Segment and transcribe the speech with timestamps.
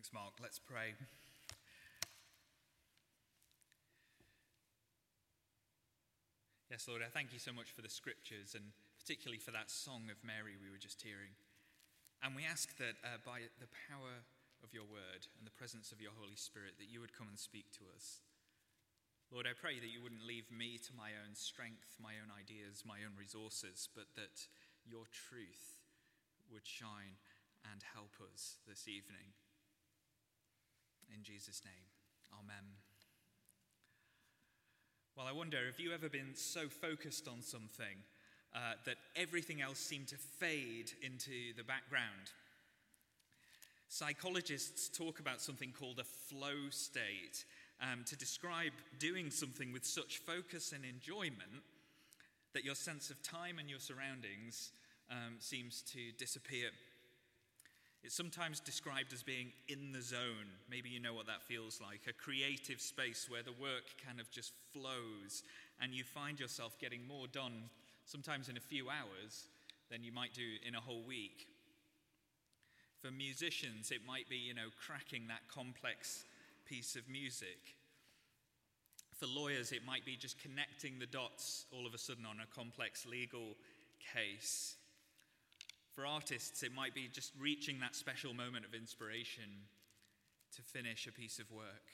[0.00, 0.40] Thanks, Mark.
[0.40, 0.96] Let's pray.
[6.72, 10.08] Yes, Lord, I thank you so much for the scriptures and particularly for that song
[10.08, 11.36] of Mary we were just hearing.
[12.24, 14.24] And we ask that uh, by the power
[14.64, 17.36] of your word and the presence of your Holy Spirit, that you would come and
[17.36, 18.24] speak to us.
[19.28, 22.88] Lord, I pray that you wouldn't leave me to my own strength, my own ideas,
[22.88, 24.48] my own resources, but that
[24.88, 25.84] your truth
[26.48, 27.20] would shine
[27.68, 29.36] and help us this evening.
[31.14, 31.84] In Jesus' name,
[32.32, 32.64] amen.
[35.16, 37.98] Well, I wonder have you ever been so focused on something
[38.54, 42.30] uh, that everything else seemed to fade into the background?
[43.88, 47.44] Psychologists talk about something called a flow state
[47.82, 51.64] um, to describe doing something with such focus and enjoyment
[52.54, 54.70] that your sense of time and your surroundings
[55.10, 56.70] um, seems to disappear.
[58.02, 60.48] It's sometimes described as being in the zone.
[60.70, 64.30] Maybe you know what that feels like a creative space where the work kind of
[64.30, 65.42] just flows
[65.82, 67.68] and you find yourself getting more done,
[68.06, 69.48] sometimes in a few hours,
[69.90, 71.46] than you might do in a whole week.
[73.02, 76.24] For musicians, it might be, you know, cracking that complex
[76.66, 77.76] piece of music.
[79.18, 82.54] For lawyers, it might be just connecting the dots all of a sudden on a
[82.54, 83.56] complex legal
[84.14, 84.76] case.
[85.94, 89.66] For artists, it might be just reaching that special moment of inspiration
[90.56, 91.90] to finish a piece of work.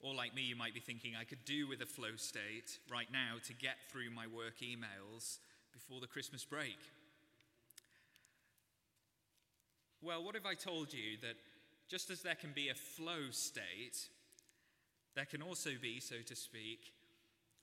[0.00, 3.06] Or, like me, you might be thinking, I could do with a flow state right
[3.12, 5.38] now to get through my work emails
[5.72, 6.78] before the Christmas break.
[10.00, 11.36] Well, what if I told you that
[11.88, 14.08] just as there can be a flow state,
[15.14, 16.92] there can also be, so to speak,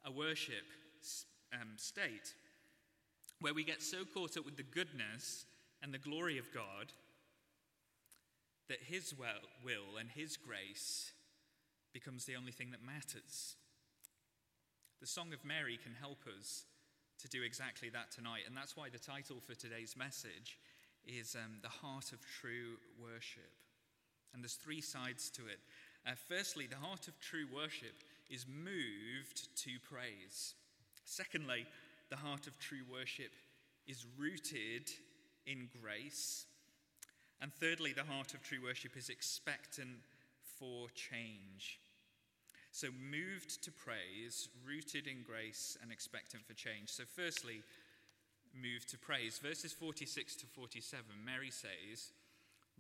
[0.06, 0.64] a worship
[1.54, 2.34] um, state?
[3.42, 5.46] Where we get so caught up with the goodness
[5.82, 6.92] and the glory of God
[8.68, 11.12] that His will and His grace
[11.94, 13.56] becomes the only thing that matters.
[15.02, 16.66] The Song of Mary can help us
[17.22, 20.60] to do exactly that tonight, and that's why the title for today's message
[21.08, 23.52] is um, The Heart of True Worship.
[24.34, 25.60] And there's three sides to it.
[26.06, 30.54] Uh, firstly, the heart of true worship is moved to praise.
[31.06, 31.66] Secondly,
[32.10, 33.32] the heart of true worship
[33.88, 34.90] is rooted
[35.46, 36.46] in grace.
[37.42, 39.98] And thirdly, the heart of true worship is expectant
[40.58, 41.80] for change.
[42.72, 46.90] So, moved to praise, rooted in grace, and expectant for change.
[46.90, 47.64] So, firstly,
[48.54, 49.40] moved to praise.
[49.40, 52.12] Verses 46 to 47, Mary says,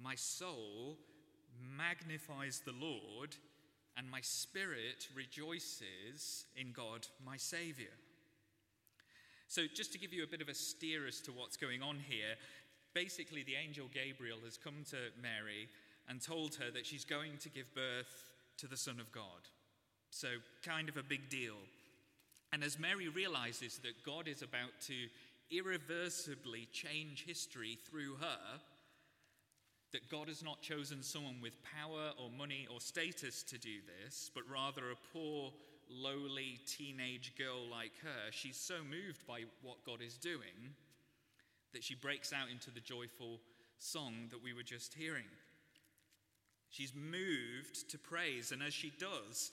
[0.02, 0.98] My soul
[1.76, 3.36] magnifies the Lord,
[3.98, 7.90] and my spirit rejoices in God, my Saviour.
[9.50, 11.98] So, just to give you a bit of a steer as to what's going on
[12.08, 12.36] here,
[12.94, 15.68] basically, the angel Gabriel has come to Mary
[16.08, 19.50] and told her that she's going to give birth to the Son of God.
[20.12, 20.28] So,
[20.64, 21.56] kind of a big deal.
[22.54, 24.94] And as Mary realizes that God is about to
[25.50, 28.60] irreversibly change history through her,
[29.94, 34.30] that God has not chosen someone with power or money or status to do this,
[34.36, 35.52] but rather a poor,
[35.90, 40.76] lowly teenage girl like her, she's so moved by what God is doing
[41.74, 43.40] that she breaks out into the joyful
[43.78, 45.30] song that we were just hearing.
[46.70, 49.52] She's moved to praise, and as she does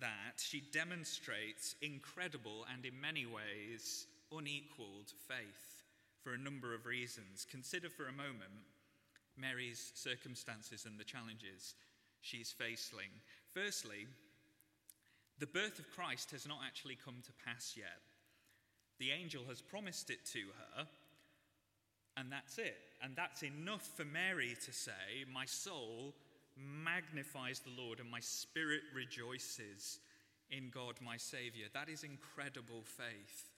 [0.00, 5.82] that, she demonstrates incredible and, in many ways, unequaled faith
[6.22, 7.46] for a number of reasons.
[7.50, 8.66] Consider for a moment
[9.36, 11.74] Mary's circumstances and the challenges
[12.20, 13.10] she's facing.
[13.54, 14.06] Firstly,
[15.38, 18.00] the birth of Christ has not actually come to pass yet.
[18.98, 20.86] The angel has promised it to her,
[22.16, 22.76] and that's it.
[23.02, 26.14] And that's enough for Mary to say, My soul
[26.56, 30.00] magnifies the Lord, and my spirit rejoices
[30.50, 31.66] in God, my Savior.
[31.72, 33.50] That is incredible faith.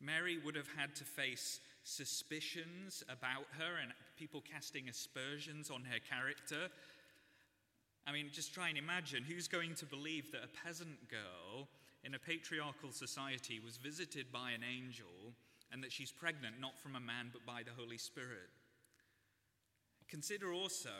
[0.00, 5.98] Mary would have had to face suspicions about her and people casting aspersions on her
[6.08, 6.70] character
[8.06, 11.68] I mean, just try and imagine who's going to believe that a peasant girl
[12.04, 15.32] in a patriarchal society was visited by an angel
[15.72, 18.50] and that she's pregnant not from a man but by the Holy Spirit.
[20.08, 20.90] Consider also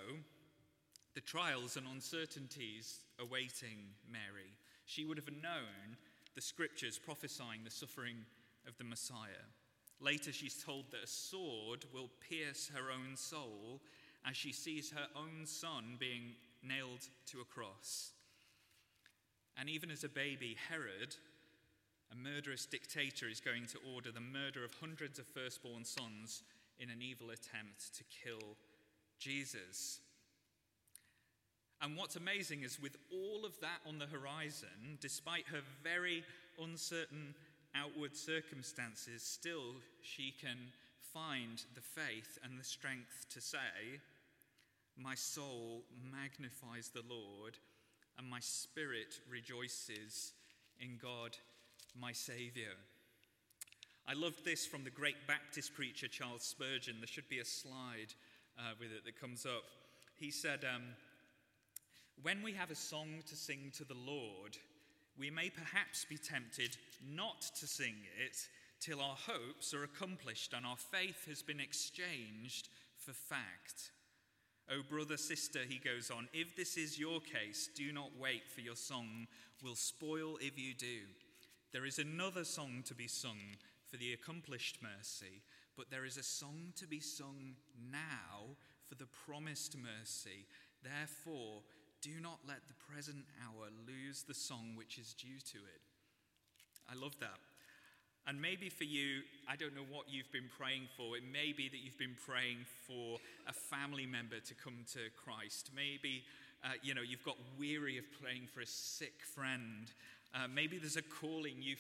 [1.15, 3.79] the trials and uncertainties awaiting
[4.11, 4.53] Mary.
[4.87, 5.97] She would have known
[6.35, 8.17] the scriptures prophesying the suffering
[8.67, 9.47] of the Messiah.
[10.01, 13.81] Later, she's told that a sword will pierce her own soul
[14.27, 16.35] as she sees her own son being
[16.67, 18.13] nailed to a cross.
[19.57, 21.15] And even as a baby, Herod,
[22.13, 26.43] a murderous dictator, is going to order the murder of hundreds of firstborn sons
[26.79, 28.57] in an evil attempt to kill
[29.19, 30.01] Jesus.
[31.81, 36.25] And what's amazing is, with all of that on the horizon, despite her very
[36.61, 37.35] uncertain
[37.75, 40.57] outward circumstances, still she can
[41.13, 44.01] find the faith and the strength to say,
[44.97, 45.83] My soul
[46.13, 47.59] magnifies the Lord,
[48.17, 50.33] and my spirit rejoices
[50.81, 51.37] in God,
[51.99, 52.71] my Saviour.
[54.07, 56.97] I loved this from the great Baptist preacher Charles Spurgeon.
[57.01, 58.15] There should be a slide
[58.59, 59.65] uh, with it that comes up.
[60.15, 60.83] He said, um,
[62.23, 64.57] When we have a song to sing to the Lord,
[65.19, 67.95] we may perhaps be tempted not to sing
[68.25, 68.37] it
[68.81, 73.91] till our hopes are accomplished and our faith has been exchanged for fact.
[74.71, 78.63] Oh, brother, sister, he goes on, if this is your case, do not wait for
[78.63, 79.27] your song
[79.63, 81.01] will spoil if you do.
[81.73, 83.57] There is another song to be sung
[83.87, 85.43] for the accomplished mercy,
[85.77, 87.57] but there is a song to be sung
[87.91, 88.57] now
[88.89, 90.47] for the promised mercy.
[90.83, 91.63] Therefore,
[92.01, 95.81] do not let the present hour lose the song which is due to it.
[96.91, 97.39] I love that.
[98.27, 101.17] And maybe for you, I don't know what you've been praying for.
[101.17, 105.71] It may be that you've been praying for a family member to come to Christ.
[105.77, 106.25] Maybe,
[106.65, 109.93] uh, you know, you've got weary of praying for a sick friend.
[110.35, 111.77] Uh, maybe there's a calling you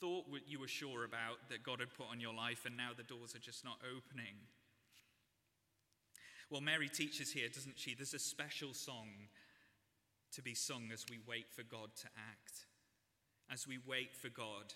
[0.00, 3.02] thought you were sure about that God had put on your life, and now the
[3.02, 4.34] doors are just not opening.
[6.48, 7.94] Well, Mary teaches here, doesn't she?
[7.94, 9.08] There's a special song
[10.32, 12.64] to be sung as we wait for God to act,
[13.52, 14.72] as we wait for God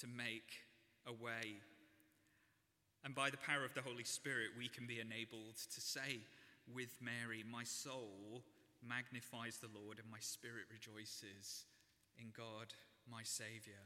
[0.00, 0.66] to make
[1.06, 1.60] a way.
[3.04, 6.20] And by the power of the Holy Spirit, we can be enabled to say
[6.66, 8.42] with Mary, My soul
[8.86, 11.64] magnifies the Lord, and my spirit rejoices
[12.18, 12.74] in God,
[13.10, 13.80] my Saviour.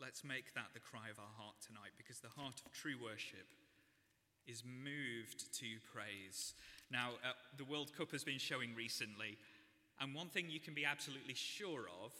[0.00, 3.48] Let's make that the cry of our heart tonight, because the heart of true worship
[4.46, 6.54] is moved to praise.
[6.90, 9.36] Now, uh, the World Cup has been showing recently,
[10.00, 12.12] and one thing you can be absolutely sure of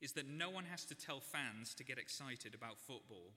[0.00, 3.32] is that no one has to tell fans to get excited about football.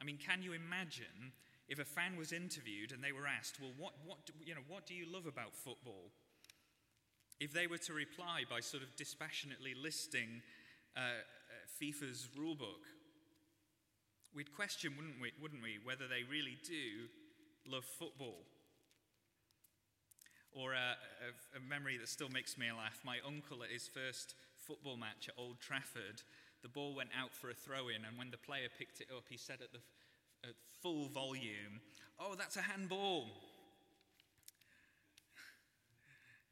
[0.00, 1.32] I mean, can you imagine
[1.68, 4.86] if a fan was interviewed and they were asked, well, what, what, you know, what
[4.86, 6.12] do you love about football?
[7.40, 10.42] If they were to reply by sort of dispassionately listing
[10.96, 11.04] uh, uh,
[11.82, 12.84] FIFA's rulebook,
[14.34, 17.08] we'd question, wouldn't we, wouldn't we, whether they really do
[17.68, 18.44] love football.
[20.52, 24.34] Or a, a, a, memory that still makes me laugh my uncle at his first
[24.66, 26.22] football match at Old Trafford,
[26.62, 29.24] the ball went out for a throw in, and when the player picked it up,
[29.28, 29.78] he said at the
[30.44, 31.80] at full volume,
[32.18, 33.24] Oh, that's a handball.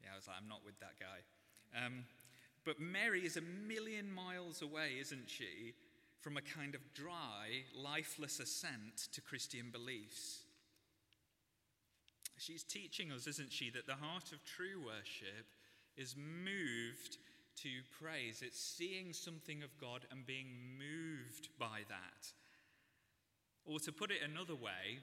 [0.01, 1.85] yeah, I was like, I'm not with that guy.
[1.85, 2.05] Um,
[2.63, 5.73] but Mary is a million miles away, isn't she,
[6.21, 10.43] from a kind of dry, lifeless assent to Christian beliefs.
[12.37, 15.47] She's teaching us, isn't she, that the heart of true worship
[15.95, 17.17] is moved
[17.63, 17.69] to
[18.01, 18.41] praise.
[18.41, 20.47] It's seeing something of God and being
[20.77, 22.31] moved by that.
[23.65, 24.99] Or to put it another way,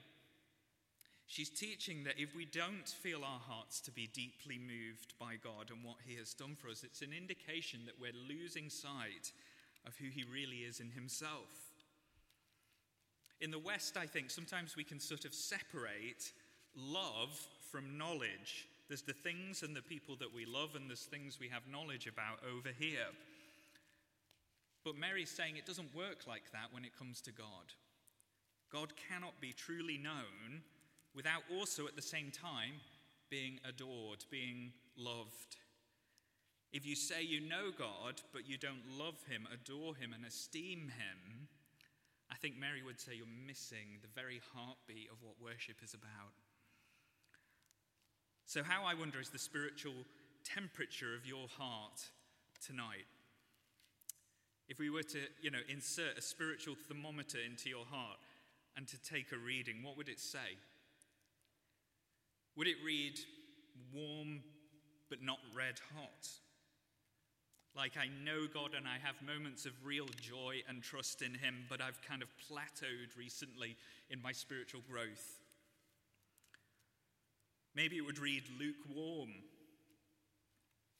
[1.27, 5.69] she's teaching that if we don't feel our hearts to be deeply moved by God
[5.69, 9.31] and what He has done for us, it's an indication that we're losing sight
[9.85, 11.73] of who He really is in Himself.
[13.41, 16.31] In the West, I think sometimes we can sort of separate
[16.75, 17.37] love
[17.71, 18.67] from knowledge.
[18.93, 22.05] There's the things and the people that we love, and there's things we have knowledge
[22.05, 23.09] about over here.
[24.85, 27.73] But Mary's saying it doesn't work like that when it comes to God.
[28.71, 30.61] God cannot be truly known
[31.15, 32.73] without also at the same time
[33.31, 35.57] being adored, being loved.
[36.71, 40.81] If you say you know God, but you don't love him, adore him, and esteem
[40.81, 41.47] him,
[42.29, 46.42] I think Mary would say you're missing the very heartbeat of what worship is about.
[48.45, 49.93] So, how, I wonder, is the spiritual
[50.43, 52.01] temperature of your heart
[52.65, 53.05] tonight?
[54.67, 58.17] If we were to, you know, insert a spiritual thermometer into your heart
[58.75, 60.57] and to take a reading, what would it say?
[62.55, 63.19] Would it read
[63.93, 64.41] warm
[65.09, 66.27] but not red hot?
[67.75, 71.65] Like I know God and I have moments of real joy and trust in Him,
[71.69, 73.75] but I've kind of plateaued recently
[74.11, 75.39] in my spiritual growth.
[77.75, 79.29] Maybe it would read lukewarm.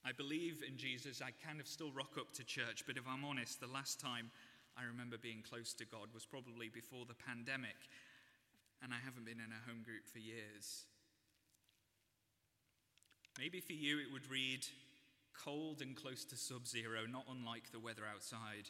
[0.05, 1.21] I believe in Jesus.
[1.21, 4.31] I kind of still rock up to church, but if I'm honest, the last time
[4.75, 7.77] I remember being close to God was probably before the pandemic,
[8.81, 10.85] and I haven't been in a home group for years.
[13.39, 14.65] Maybe for you it would read
[15.33, 18.69] cold and close to sub zero, not unlike the weather outside.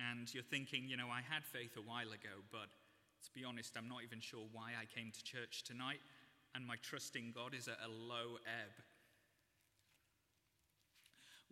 [0.00, 2.72] And you're thinking, you know, I had faith a while ago, but
[3.24, 6.00] to be honest, I'm not even sure why I came to church tonight.
[6.54, 8.72] And my trust in God is at a low ebb.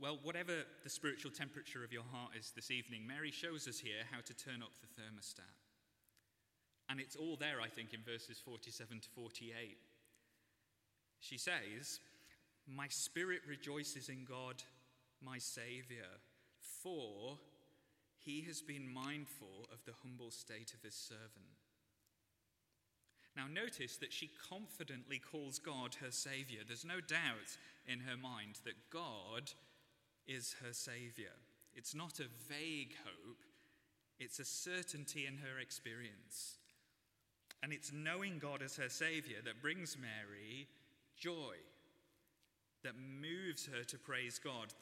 [0.01, 0.53] Well, whatever
[0.85, 4.35] the spiritual temperature of your heart is this evening, Mary shows us here how to
[4.35, 5.55] turn up the thermostat.
[6.89, 9.77] And it's all there, I think, in verses 47 to 48.
[11.21, 12.01] She says,
[12.67, 14.63] My spirit rejoices in God,
[15.21, 16.07] my Saviour,
[16.61, 17.39] for
[18.19, 21.58] he has been mindful of the humble state of his servant.
[23.39, 26.63] Now, notice that she confidently calls God her Saviour.
[26.67, 29.53] There's no doubt in her mind that God
[30.27, 31.31] is her Saviour.
[31.73, 33.39] It's not a vague hope,
[34.19, 36.57] it's a certainty in her experience.
[37.63, 40.67] And it's knowing God as her Saviour that brings Mary
[41.17, 41.55] joy,
[42.83, 44.75] that moves her to praise God.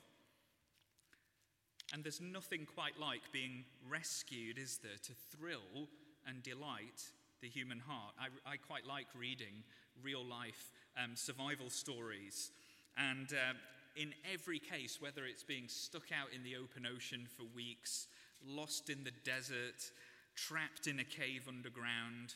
[1.93, 5.89] And there's nothing quite like being rescued, is there, to thrill
[6.27, 8.15] and delight the human heart.
[8.19, 9.65] I, I quite like reading
[10.03, 12.51] real life um, survival stories.
[12.97, 13.55] And uh,
[13.97, 18.09] in every case, whether it's being stuck out in the open ocean for weeks,
[18.45, 19.91] lost in the desert,
[20.35, 22.35] trapped in a cave underground,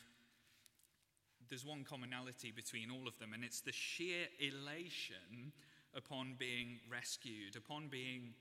[1.49, 5.51] there's one commonality between all of them, and it's the sheer elation
[5.93, 8.33] upon being rescued, upon being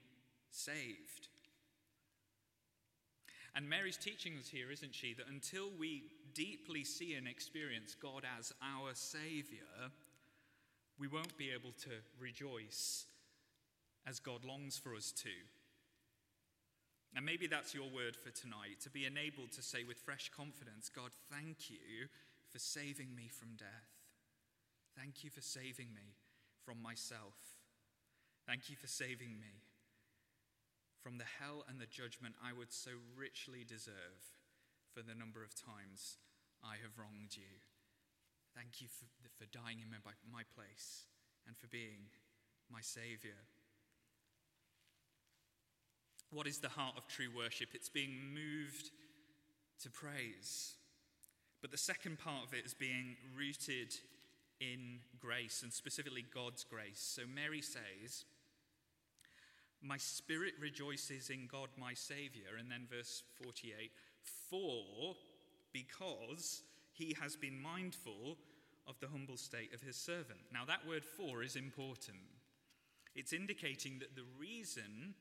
[0.50, 1.28] saved.
[3.54, 8.24] And Mary's teaching us here, isn't she, that until we deeply see and experience God
[8.38, 9.90] as our Saviour,
[10.98, 13.06] we won't be able to rejoice
[14.06, 15.30] as God longs for us to.
[17.14, 20.88] And maybe that's your word for tonight to be enabled to say with fresh confidence,
[20.94, 22.06] God, thank you
[22.52, 23.90] for saving me from death.
[24.96, 26.14] Thank you for saving me
[26.64, 27.34] from myself.
[28.46, 29.62] Thank you for saving me
[31.02, 34.39] from the hell and the judgment I would so richly deserve
[34.94, 36.18] for the number of times
[36.62, 37.62] I have wronged you.
[38.54, 39.06] Thank you for,
[39.38, 39.98] for dying in my,
[40.30, 41.06] my place
[41.46, 42.10] and for being
[42.70, 43.38] my Saviour.
[46.30, 47.70] What is the heart of true worship?
[47.74, 48.90] It's being moved
[49.82, 50.74] to praise.
[51.60, 53.94] But the second part of it is being rooted
[54.60, 57.00] in grace, and specifically God's grace.
[57.00, 58.24] So Mary says,
[59.82, 62.56] My spirit rejoices in God my Saviour.
[62.58, 63.90] And then verse 48
[64.50, 65.14] For,
[65.72, 68.36] because he has been mindful
[68.86, 70.40] of the humble state of his servant.
[70.52, 72.18] Now, that word for is important.
[73.14, 75.14] It's indicating that the reason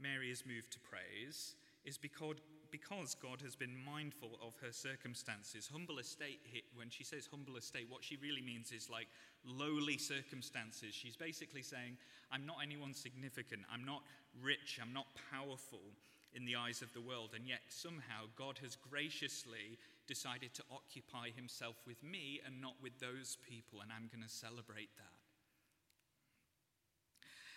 [0.00, 1.54] Mary is moved to praise
[1.84, 2.36] is because,
[2.74, 5.70] because God has been mindful of her circumstances.
[5.70, 6.40] Humble estate,
[6.74, 9.06] when she says humble estate, what she really means is like
[9.46, 10.92] lowly circumstances.
[10.92, 11.96] She's basically saying,
[12.32, 14.02] I'm not anyone significant, I'm not
[14.42, 15.86] rich, I'm not powerful
[16.34, 19.78] in the eyes of the world, and yet somehow God has graciously
[20.08, 24.34] decided to occupy himself with me and not with those people, and I'm going to
[24.34, 25.14] celebrate that.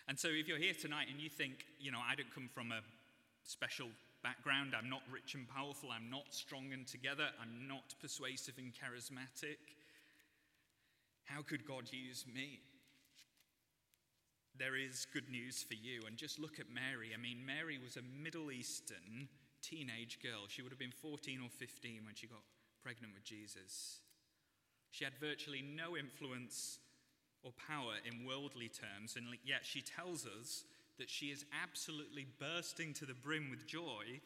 [0.07, 2.71] And so, if you're here tonight and you think, you know, I don't come from
[2.71, 2.81] a
[3.43, 3.89] special
[4.27, 8.73] background, I'm not rich and powerful, I'm not strong and together, I'm not persuasive and
[8.75, 9.63] charismatic,
[11.23, 12.59] how could God use me?
[14.59, 16.01] There is good news for you.
[16.07, 17.11] And just look at Mary.
[17.13, 19.29] I mean, Mary was a Middle Eastern
[19.61, 20.47] teenage girl.
[20.47, 22.41] She would have been 14 or 15 when she got
[22.81, 23.99] pregnant with Jesus.
[24.91, 26.79] She had virtually no influence
[27.43, 30.63] or power in worldly terms, and yet she tells us
[30.97, 34.19] that she is absolutely bursting to the brim with joy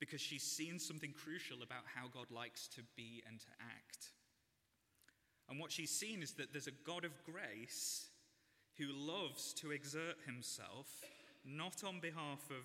[0.00, 4.10] because she's seen something crucial about how God likes to be and to act.
[5.48, 8.06] And what she's seen is that there's a God of grace
[8.78, 10.88] who loves to exert himself
[11.44, 12.64] not on behalf of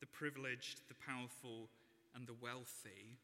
[0.00, 1.68] the privileged, the powerful,
[2.14, 3.16] and the wealthy,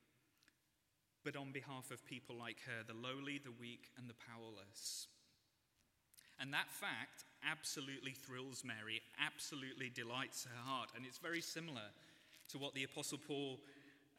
[1.25, 5.09] but on behalf of people like her, the lowly, the weak, and the powerless.
[6.41, 10.91] And that fact absolutely thrills Mary, absolutely delights her heart.
[10.97, 11.89] And it's very similar
[12.51, 13.59] to what the Apostle Paul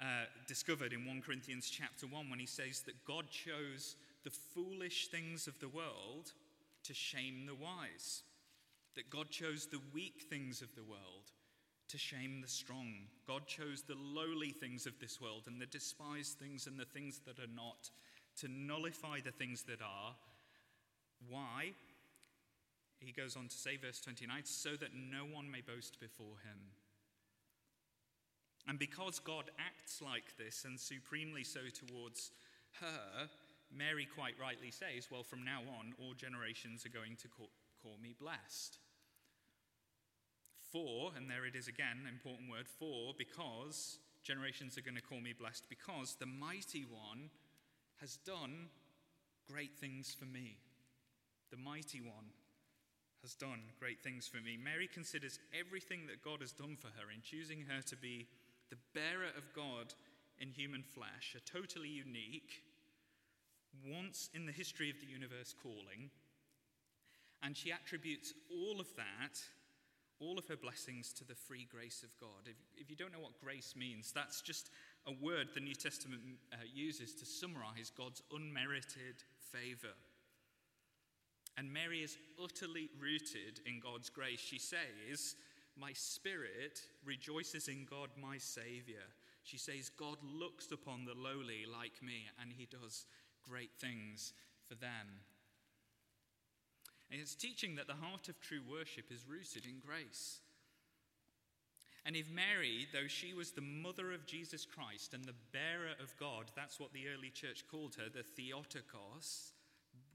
[0.02, 5.08] uh, discovered in 1 Corinthians chapter 1 when he says that God chose the foolish
[5.08, 6.34] things of the world
[6.84, 8.24] to shame the wise,
[8.96, 11.32] that God chose the weak things of the world
[11.90, 12.94] to shame the strong.
[13.28, 17.22] God chose the lowly things of this world and the despised things and the things
[17.26, 17.90] that are not
[18.42, 20.14] to nullify the things that are.
[21.30, 21.72] Why?
[23.00, 26.60] He goes on to say, verse 29, so that no one may boast before him.
[28.68, 32.32] And because God acts like this and supremely so towards
[32.82, 33.30] her,
[33.75, 37.50] Mary quite rightly says, Well, from now on, all generations are going to call,
[37.82, 38.77] call me blessed.
[40.72, 45.22] For, and there it is again, important word, for, because generations are going to call
[45.22, 47.30] me blessed, because the mighty one
[48.01, 48.68] has done
[49.50, 50.58] great things for me.
[51.51, 52.25] The mighty one
[53.22, 54.58] has done great things for me.
[54.62, 58.28] Mary considers everything that God has done for her in choosing her to be
[58.70, 59.94] the bearer of God
[60.40, 62.64] in human flesh, a totally unique,
[63.86, 66.10] once in the history of the universe calling.
[67.44, 69.40] And she attributes all of that,
[70.20, 72.46] all of her blessings, to the free grace of God.
[72.46, 74.70] If, if you don't know what grace means, that's just
[75.06, 76.22] a word the New Testament
[76.52, 79.94] uh, uses to summarize God's unmerited favor.
[81.58, 84.40] And Mary is utterly rooted in God's grace.
[84.40, 85.36] She says,
[85.76, 89.04] My spirit rejoices in God, my Savior.
[89.44, 93.06] She says, God looks upon the lowly like me, and he does
[93.50, 94.34] great things
[94.68, 95.22] for them.
[97.10, 100.42] And it's teaching that the heart of true worship is rooted in grace.
[102.06, 106.16] And if Mary, though she was the mother of Jesus Christ and the bearer of
[106.20, 109.54] God, that's what the early church called her, the Theotokos,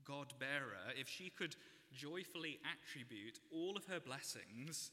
[0.04, 1.56] God bearer, if she could
[1.92, 4.90] joyfully attribute all of her blessings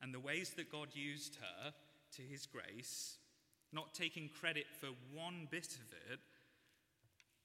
[0.00, 1.72] and the ways that God used her
[2.16, 3.18] to his grace,
[3.72, 6.20] not taking credit for one bit of it,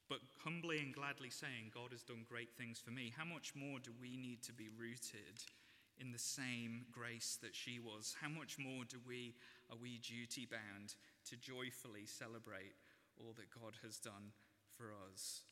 [0.08, 3.78] but humbly and gladly saying, God has done great things for me, how much more
[3.78, 5.42] do we need to be rooted
[5.98, 8.14] in the same grace that she was?
[8.20, 9.34] How much more do we
[9.70, 10.94] are we duty bound
[11.28, 12.74] to joyfully celebrate
[13.18, 14.32] all that God has done
[14.76, 15.42] for us?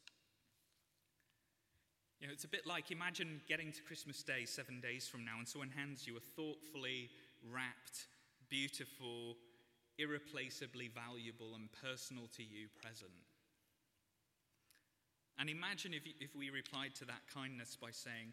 [2.24, 5.36] You know, it's a bit like imagine getting to Christmas Day seven days from now
[5.36, 7.10] and someone hands you a thoughtfully
[7.52, 8.08] wrapped,
[8.48, 9.36] beautiful,
[9.98, 13.12] irreplaceably valuable, and personal to you present.
[15.38, 18.32] And imagine if, if we replied to that kindness by saying,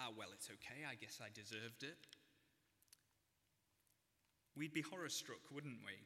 [0.00, 1.98] Ah, well, it's okay, I guess I deserved it.
[4.56, 6.00] We'd be horror struck, wouldn't we?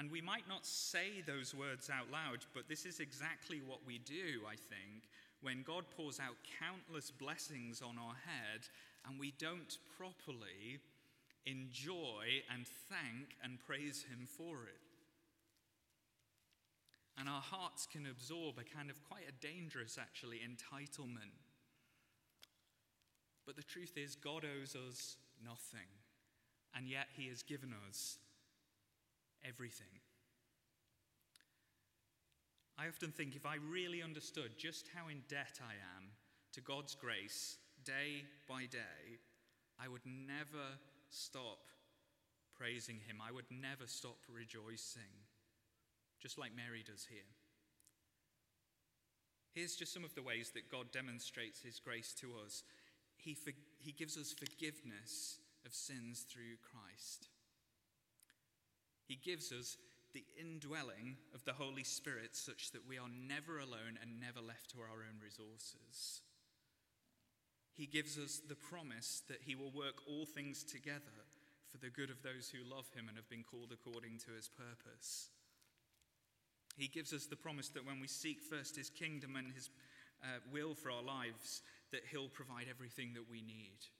[0.00, 3.98] And we might not say those words out loud, but this is exactly what we
[3.98, 5.04] do, I think,
[5.42, 8.62] when God pours out countless blessings on our head
[9.06, 10.80] and we don't properly
[11.44, 14.80] enjoy and thank and praise Him for it.
[17.18, 21.36] And our hearts can absorb a kind of quite a dangerous, actually, entitlement.
[23.44, 25.92] But the truth is, God owes us nothing,
[26.74, 28.16] and yet He has given us
[29.46, 30.00] everything.
[32.78, 36.08] I often think if I really understood just how in debt I am
[36.52, 39.18] to God's grace day by day,
[39.78, 40.78] I would never
[41.10, 41.58] stop
[42.56, 43.18] praising Him.
[43.20, 45.28] I would never stop rejoicing,
[46.20, 47.28] just like Mary does here.
[49.52, 52.62] Here's just some of the ways that God demonstrates His grace to us
[53.16, 57.28] He, for, he gives us forgiveness of sins through Christ.
[59.10, 59.76] He gives us
[60.14, 64.70] the indwelling of the Holy Spirit such that we are never alone and never left
[64.70, 66.22] to our own resources.
[67.74, 71.26] He gives us the promise that He will work all things together
[71.66, 74.48] for the good of those who love Him and have been called according to His
[74.48, 75.30] purpose.
[76.76, 79.70] He gives us the promise that when we seek first His kingdom and His
[80.22, 83.90] uh, will for our lives, that He'll provide everything that we need.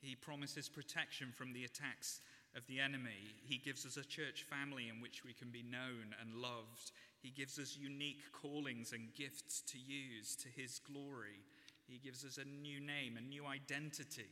[0.00, 2.20] He promises protection from the attacks
[2.56, 3.34] of the enemy.
[3.44, 6.92] He gives us a church family in which we can be known and loved.
[7.22, 11.44] He gives us unique callings and gifts to use to His glory.
[11.86, 14.30] He gives us a new name, a new identity,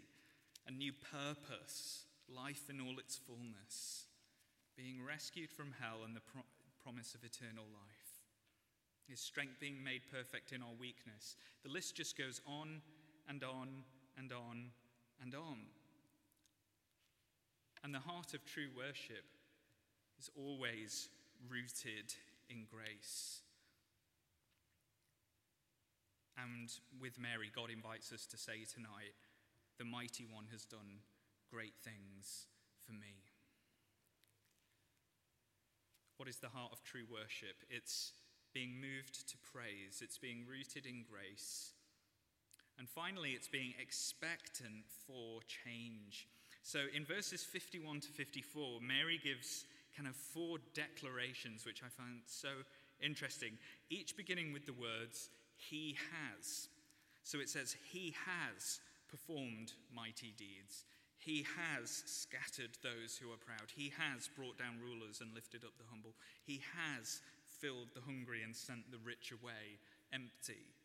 [0.66, 4.06] a new purpose, life in all its fullness,
[4.76, 6.42] being rescued from hell and the pro-
[6.82, 8.08] promise of eternal life.
[9.08, 11.36] His strength being made perfect in our weakness.
[11.64, 12.82] The list just goes on
[13.28, 13.68] and on
[14.18, 14.70] and on
[15.22, 15.58] and on.
[17.82, 19.24] And the heart of true worship
[20.18, 21.08] is always
[21.48, 22.14] rooted
[22.50, 23.42] in grace.
[26.36, 29.14] And with Mary, God invites us to say tonight,
[29.78, 31.02] The mighty one has done
[31.50, 32.46] great things
[32.86, 33.28] for me.
[36.16, 37.62] What is the heart of true worship?
[37.70, 38.12] It's
[38.52, 41.72] being moved to praise, it's being rooted in grace.
[42.78, 46.28] And finally, it's being expectant for change.
[46.62, 49.64] So in verses 51 to 54, Mary gives
[49.96, 52.50] kind of four declarations, which I find so
[53.00, 53.58] interesting,
[53.90, 56.68] each beginning with the words, He has.
[57.24, 60.84] So it says, He has performed mighty deeds.
[61.18, 63.74] He has scattered those who are proud.
[63.74, 66.14] He has brought down rulers and lifted up the humble.
[66.44, 67.20] He has
[67.58, 70.77] filled the hungry and sent the rich away empty.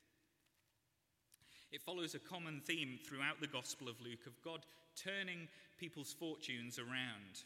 [1.73, 4.59] It follows a common theme throughout the Gospel of Luke of God
[4.95, 5.47] turning
[5.79, 7.41] people's fortunes around,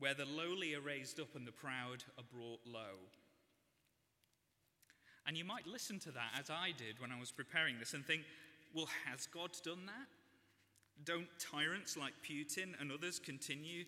[0.00, 2.98] where the lowly are raised up and the proud are brought low.
[5.28, 8.04] And you might listen to that as I did when I was preparing this and
[8.04, 8.22] think,
[8.74, 10.08] well, has God done that?
[11.04, 13.84] Don't tyrants like Putin and others continue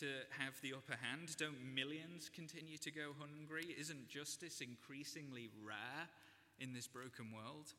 [0.00, 0.06] to
[0.40, 1.36] have the upper hand?
[1.38, 3.76] Don't millions continue to go hungry?
[3.78, 6.08] Isn't justice increasingly rare
[6.58, 7.74] in this broken world?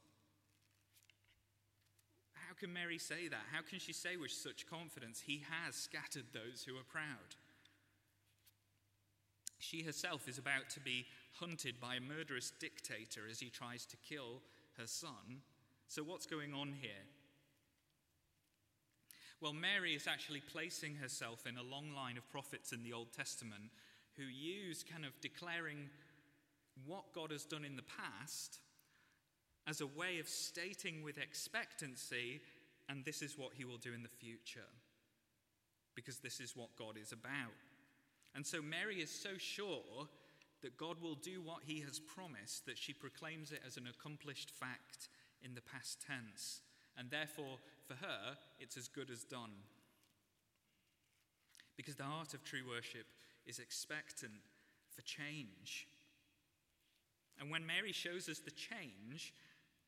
[2.56, 3.42] How can Mary say that?
[3.52, 7.36] How can she say with such confidence, He has scattered those who are proud?
[9.60, 13.98] She herself is about to be hunted by a murderous dictator as he tries to
[13.98, 14.42] kill
[14.78, 15.42] her son.
[15.88, 16.92] So, what's going on here?
[19.42, 23.12] Well, Mary is actually placing herself in a long line of prophets in the Old
[23.12, 23.72] Testament
[24.18, 25.90] who use kind of declaring
[26.86, 28.60] what God has done in the past
[29.68, 32.42] as a way of stating with expectancy,
[32.88, 34.70] and this is what he will do in the future,
[35.96, 37.54] because this is what God is about.
[38.36, 40.08] And so Mary is so sure
[40.62, 44.52] that God will do what he has promised that she proclaims it as an accomplished
[44.52, 45.10] fact
[45.42, 46.62] in the past tense.
[46.98, 49.52] And therefore, for her, it's as good as done.
[51.78, 53.06] Because the heart of true worship
[53.46, 54.42] is expectant
[54.96, 55.88] for change.
[57.40, 59.34] And when Mary shows us the change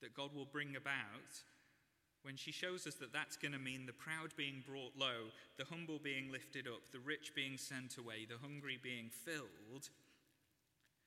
[0.01, 1.43] that God will bring about,
[2.23, 5.65] when she shows us that that's going to mean the proud being brought low, the
[5.65, 9.89] humble being lifted up, the rich being sent away, the hungry being filled,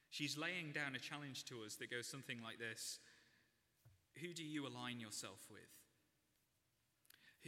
[0.08, 2.98] she's laying down a challenge to us that goes something like this
[4.20, 5.60] Who do you align yourself with?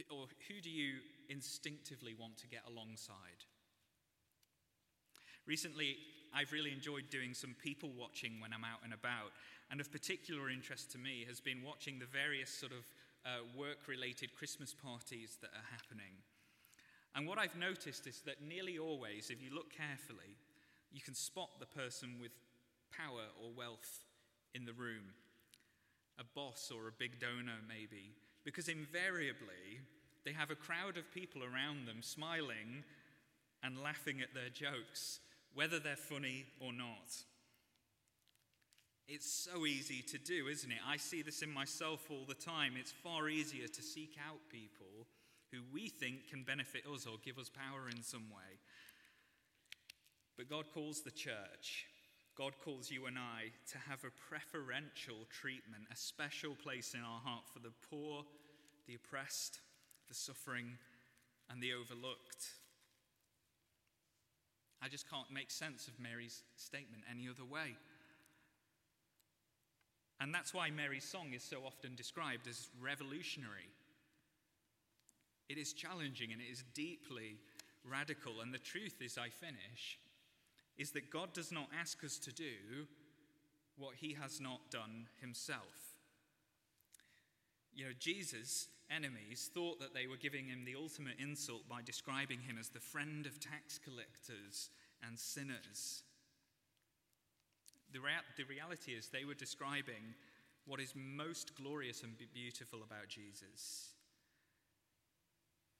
[0.09, 0.95] Or who do you
[1.29, 3.45] instinctively want to get alongside?
[5.45, 5.97] Recently,
[6.33, 9.31] I've really enjoyed doing some people watching when I'm out and about,
[9.69, 12.83] and of particular interest to me has been watching the various sort of
[13.25, 16.17] uh, work related Christmas parties that are happening.
[17.15, 20.35] And what I've noticed is that nearly always, if you look carefully,
[20.91, 22.31] you can spot the person with
[22.91, 24.03] power or wealth
[24.55, 25.13] in the room.
[26.19, 29.81] A boss or a big donor, maybe, because invariably
[30.25, 32.83] they have a crowd of people around them smiling
[33.63, 35.19] and laughing at their jokes,
[35.53, 37.15] whether they're funny or not.
[39.07, 40.77] It's so easy to do, isn't it?
[40.87, 42.73] I see this in myself all the time.
[42.79, 45.07] It's far easier to seek out people
[45.51, 48.59] who we think can benefit us or give us power in some way.
[50.37, 51.85] But God calls the church,
[52.35, 57.19] God calls you and I to have a preferential treatment, a special place in our
[57.23, 58.23] heart for the poor,
[58.87, 59.59] the oppressed,
[60.07, 60.77] the suffering,
[61.51, 62.47] and the overlooked.
[64.83, 67.77] I just can't make sense of Mary's statement any other way.
[70.19, 73.69] And that's why Mary's song is so often described as revolutionary.
[75.47, 77.37] It is challenging and it is deeply
[77.89, 78.41] radical.
[78.41, 79.99] And the truth is, I finish,
[80.77, 82.87] is that God does not ask us to do
[83.77, 85.92] what he has not done himself.
[87.75, 92.39] You know, Jesus' enemies thought that they were giving him the ultimate insult by describing
[92.39, 94.69] him as the friend of tax collectors
[95.05, 96.03] and sinners.
[97.91, 100.15] The, rea- the reality is, they were describing
[100.65, 103.89] what is most glorious and beautiful about Jesus.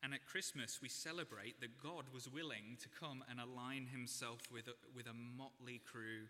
[0.04, 4.68] And at Christmas, we celebrate that God was willing to come and align himself with
[4.68, 6.28] a, with a motley crew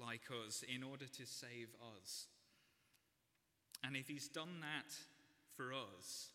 [0.00, 1.68] like us in order to save
[1.98, 2.28] us.
[3.82, 4.92] And if he's done that
[5.56, 6.28] for us,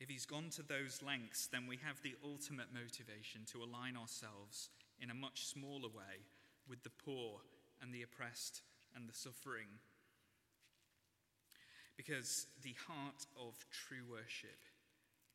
[0.00, 4.70] if he's gone to those lengths, then we have the ultimate motivation to align ourselves
[4.98, 6.24] in a much smaller way
[6.68, 7.40] with the poor
[7.82, 8.62] and the oppressed
[8.96, 9.68] and the suffering.
[11.96, 14.64] Because the heart of true worship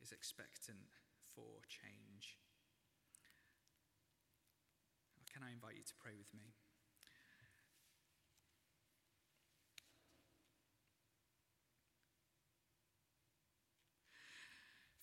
[0.01, 0.89] is expectant
[1.35, 2.37] for change.
[5.31, 6.55] Can I invite you to pray with me?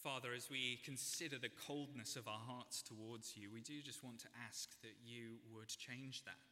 [0.03, 4.19] Father, as we consider the coldness of our hearts towards you, we do just want
[4.19, 6.43] to ask that you would change that,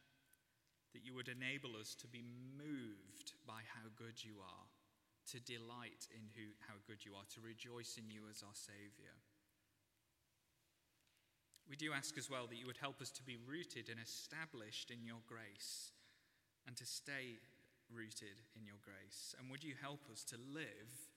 [0.95, 2.23] that you would enable us to be
[2.55, 4.67] moved by how good you are,
[5.35, 9.19] to delight in who, how good you are, to rejoice in you as our Saviour.
[11.67, 14.95] We do ask as well that you would help us to be rooted and established
[14.95, 15.91] in your grace
[16.63, 17.35] and to stay
[17.91, 19.35] rooted in your grace.
[19.35, 21.10] And would you help us to live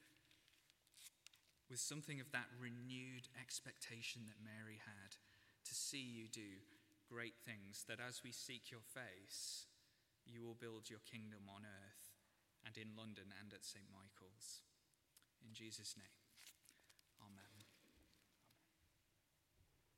[1.71, 5.17] with something of that renewed expectation that Mary had
[5.65, 6.65] to see you do
[7.09, 9.67] great things, that as we seek your face,
[10.27, 12.05] you will build your kingdom on earth
[12.65, 13.85] and in London and at St.
[13.93, 14.65] Michael's.
[15.45, 16.24] In Jesus' name.